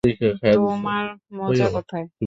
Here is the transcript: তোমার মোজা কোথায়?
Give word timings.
তোমার 0.53 1.05
মোজা 1.33 1.67
কোথায়? 1.73 2.05